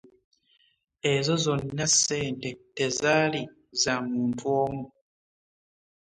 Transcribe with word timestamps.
Ezo 1.13 1.33
zonna 1.43 1.85
ssente 1.93 2.49
tezaali 2.77 3.41
za 3.81 3.93
muntu 4.09 4.43
omu. 4.61 4.85